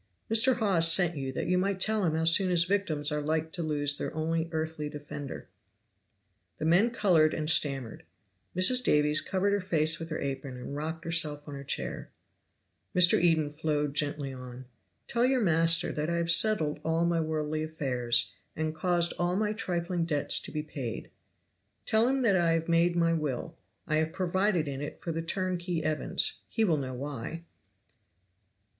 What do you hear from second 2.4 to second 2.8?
his